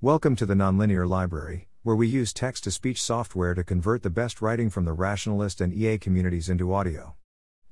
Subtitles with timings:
[0.00, 4.10] Welcome to the Nonlinear Library, where we use text to speech software to convert the
[4.10, 7.16] best writing from the rationalist and EA communities into audio.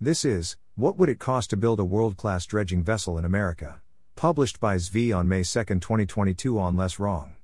[0.00, 3.80] This is What Would It Cost to Build a World Class Dredging Vessel in America?
[4.16, 7.36] Published by Zvi on May 2, 2022 on Less Wrong.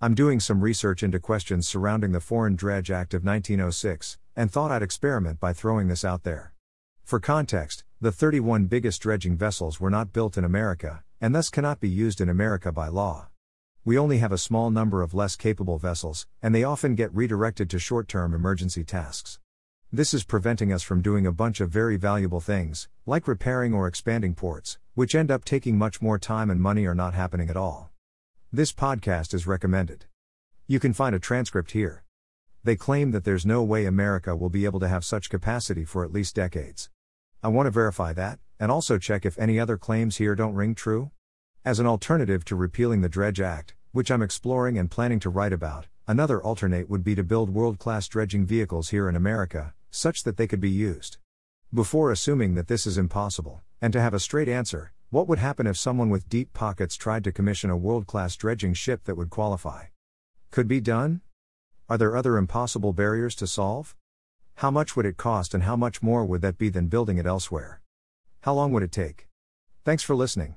[0.00, 4.70] I'm doing some research into questions surrounding the Foreign Dredge Act of 1906, and thought
[4.70, 6.54] I'd experiment by throwing this out there.
[7.04, 11.80] For context, the 31 biggest dredging vessels were not built in America, and thus cannot
[11.80, 13.28] be used in America by law.
[13.84, 17.68] We only have a small number of less capable vessels, and they often get redirected
[17.70, 19.40] to short term emergency tasks.
[19.92, 23.88] This is preventing us from doing a bunch of very valuable things, like repairing or
[23.88, 27.56] expanding ports, which end up taking much more time and money or not happening at
[27.56, 27.90] all.
[28.52, 30.04] This podcast is recommended.
[30.68, 32.04] You can find a transcript here.
[32.62, 36.04] They claim that there's no way America will be able to have such capacity for
[36.04, 36.88] at least decades.
[37.42, 40.76] I want to verify that, and also check if any other claims here don't ring
[40.76, 41.10] true.
[41.64, 45.52] As an alternative to repealing the Dredge Act, which I'm exploring and planning to write
[45.52, 50.24] about, another alternate would be to build world class dredging vehicles here in America, such
[50.24, 51.18] that they could be used.
[51.72, 55.68] Before assuming that this is impossible, and to have a straight answer, what would happen
[55.68, 59.30] if someone with deep pockets tried to commission a world class dredging ship that would
[59.30, 59.84] qualify?
[60.50, 61.20] Could be done?
[61.88, 63.94] Are there other impossible barriers to solve?
[64.56, 67.26] How much would it cost and how much more would that be than building it
[67.26, 67.80] elsewhere?
[68.40, 69.28] How long would it take?
[69.84, 70.56] Thanks for listening.